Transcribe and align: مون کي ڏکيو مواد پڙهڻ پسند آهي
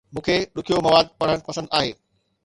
مون 0.13 0.23
کي 0.27 0.35
ڏکيو 0.55 0.77
مواد 0.87 1.05
پڙهڻ 1.19 1.39
پسند 1.49 1.67
آهي 1.81 1.91